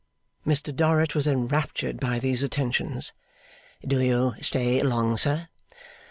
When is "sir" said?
5.15-5.47